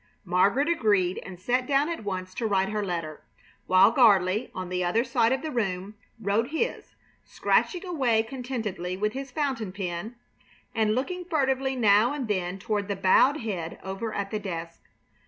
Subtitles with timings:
[0.25, 3.21] Margaret agreed and sat down at once to write her letter,
[3.67, 9.13] while Gardley, on the other side of the room, wrote his, scratching away contentedly with
[9.13, 10.15] his fountain pen
[10.73, 14.81] and looking furtively now and then toward the bowed head over at the desk.